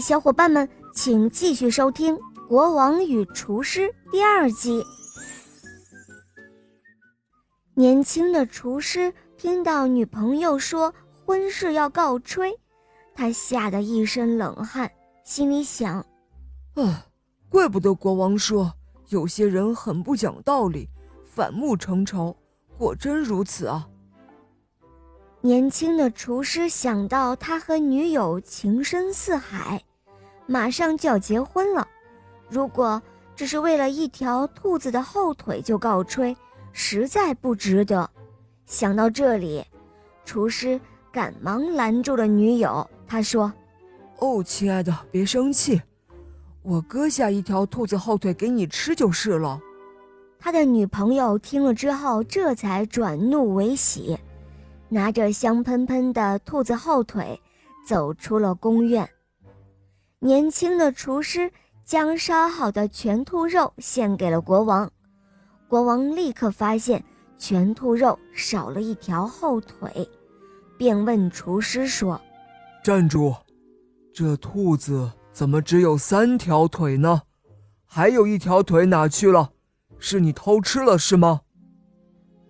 [0.00, 2.14] 小伙伴们，请继续收听
[2.48, 4.82] 《国王与厨师》第二集。
[7.74, 12.58] 年轻的厨师听到女朋友说婚事要告吹，
[13.14, 14.90] 他吓得一身冷汗，
[15.24, 16.04] 心里想
[16.76, 17.06] ：“啊，
[17.48, 18.72] 怪不得国王说
[19.08, 20.88] 有些人很不讲道理，
[21.24, 22.36] 反目成仇，
[22.78, 23.88] 果真如此啊。”
[25.46, 29.80] 年轻的厨师想到他和女友情深似海，
[30.44, 31.86] 马上就要结婚了。
[32.48, 33.00] 如果
[33.36, 36.36] 只是为了一条兔子的后腿就告吹，
[36.72, 38.10] 实在不值得。
[38.66, 39.64] 想到这里，
[40.24, 40.80] 厨师
[41.12, 42.84] 赶忙拦住了女友。
[43.06, 43.52] 他说
[44.18, 45.80] ：“哦，亲爱的，别生气，
[46.64, 49.60] 我割下一条兔子后腿给你吃就是了。”
[50.40, 54.18] 他的女朋友听了之后，这才转怒为喜。
[54.88, 57.40] 拿着香喷喷的兔子后腿，
[57.86, 59.08] 走出了宫院。
[60.18, 61.50] 年轻的厨师
[61.84, 64.90] 将烧好的全兔肉献给了国王。
[65.68, 67.02] 国王立刻发现
[67.36, 70.08] 全兔肉少了一条后腿，
[70.78, 72.20] 便问厨师说
[72.82, 73.34] ：“站住！
[74.14, 77.22] 这兔子怎么只有三条腿呢？
[77.84, 79.50] 还有一条腿哪去了？
[79.98, 81.40] 是你偷吃了是吗？”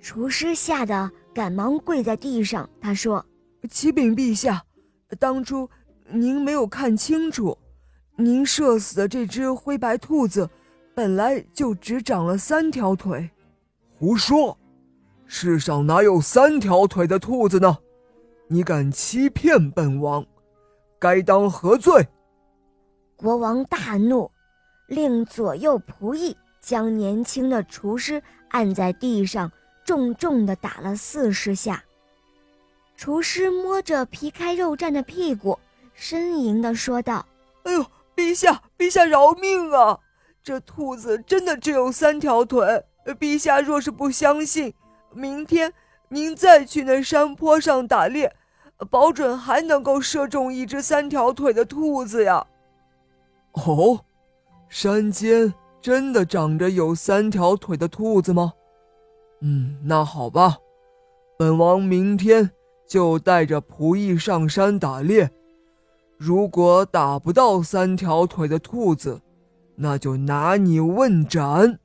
[0.00, 1.10] 厨师吓得。
[1.36, 3.22] 赶忙跪在地上，他说
[3.70, 4.64] ：“启禀陛下，
[5.18, 5.68] 当初
[6.08, 7.58] 您没有看清楚，
[8.16, 10.48] 您射死的这只灰白兔子，
[10.94, 13.28] 本来就只长了三条腿。”
[14.00, 14.56] 胡说！
[15.26, 17.76] 世上哪有三条腿的兔子呢？
[18.48, 20.24] 你敢欺骗本王，
[20.98, 22.08] 该当何罪？
[23.14, 24.30] 国王大怒，
[24.88, 29.52] 令左右仆役将年轻的厨师按在地上。
[29.86, 31.82] 重重的打了四十下。
[32.96, 35.58] 厨师摸着皮开肉绽的屁股，
[35.96, 37.24] 呻吟的说道
[37.64, 39.98] ：“哎呦，陛下，陛下饶命啊！
[40.42, 42.84] 这兔子真的只有三条腿。
[43.20, 44.74] 陛下若是不相信，
[45.12, 45.72] 明天
[46.08, 48.34] 您再去那山坡上打猎，
[48.90, 52.46] 保准还能够射中一只三条腿的兔子呀。”
[53.52, 54.04] 哦，
[54.68, 58.52] 山间真的长着有三条腿的兔子吗？
[59.40, 60.56] 嗯，那好吧，
[61.38, 62.50] 本王明天
[62.88, 65.30] 就带着仆役上山打猎。
[66.18, 69.20] 如果打不到三条腿的兔子，
[69.74, 71.78] 那就拿你问斩。